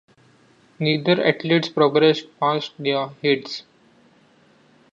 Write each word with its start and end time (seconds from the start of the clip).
Neither 0.79 1.23
athletes 1.23 1.69
progressed 1.69 2.25
past 2.39 2.71
their 2.79 3.09
heats. 3.21 3.61